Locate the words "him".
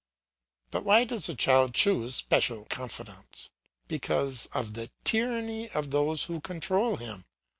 6.95-7.25